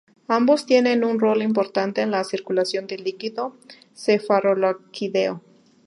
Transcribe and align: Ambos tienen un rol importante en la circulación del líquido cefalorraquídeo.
Ambos 0.27 0.65
tienen 0.65 1.03
un 1.03 1.19
rol 1.19 1.43
importante 1.43 2.01
en 2.01 2.09
la 2.09 2.23
circulación 2.23 2.87
del 2.87 3.03
líquido 3.03 3.55
cefalorraquídeo. 3.95 5.43